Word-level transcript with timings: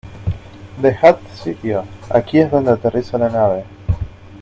¡Dejad 0.81 1.17
sitio! 1.43 1.85
Aquí 2.09 2.39
es 2.39 2.49
donde 2.49 2.71
aterriza 2.71 3.19
la 3.19 3.29
nave. 3.29 3.65